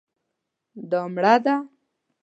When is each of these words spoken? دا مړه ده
دا 0.89 1.01
مړه 1.13 1.35
ده 1.43 1.55